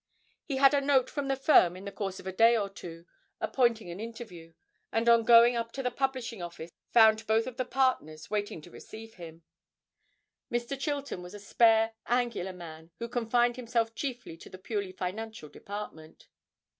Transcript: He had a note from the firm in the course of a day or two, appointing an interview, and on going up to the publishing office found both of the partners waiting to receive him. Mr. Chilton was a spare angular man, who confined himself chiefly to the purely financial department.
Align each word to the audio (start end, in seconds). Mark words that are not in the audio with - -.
He 0.43 0.57
had 0.57 0.73
a 0.73 0.81
note 0.81 1.11
from 1.11 1.27
the 1.27 1.35
firm 1.35 1.77
in 1.77 1.85
the 1.85 1.91
course 1.91 2.19
of 2.19 2.25
a 2.25 2.31
day 2.31 2.57
or 2.57 2.69
two, 2.71 3.05
appointing 3.39 3.91
an 3.91 3.99
interview, 3.99 4.55
and 4.91 5.07
on 5.07 5.23
going 5.23 5.55
up 5.55 5.71
to 5.73 5.83
the 5.83 5.91
publishing 5.91 6.41
office 6.41 6.71
found 6.91 7.27
both 7.27 7.45
of 7.45 7.57
the 7.57 7.65
partners 7.65 8.27
waiting 8.27 8.63
to 8.63 8.71
receive 8.71 9.13
him. 9.13 9.43
Mr. 10.51 10.75
Chilton 10.75 11.21
was 11.21 11.35
a 11.35 11.39
spare 11.39 11.93
angular 12.07 12.51
man, 12.51 12.89
who 12.97 13.07
confined 13.07 13.57
himself 13.57 13.93
chiefly 13.93 14.35
to 14.37 14.49
the 14.49 14.57
purely 14.57 14.91
financial 14.91 15.49
department. 15.49 16.27